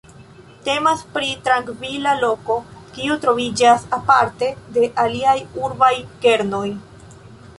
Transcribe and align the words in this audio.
Temas 0.67 1.01
pri 1.15 1.27
trankvila 1.47 2.13
loko, 2.21 2.55
kiu 2.95 3.17
troviĝas 3.25 3.85
aparte 3.99 4.49
de 4.77 4.87
aliaj 5.05 5.37
urbaj 5.67 5.93
kernoj. 6.25 6.65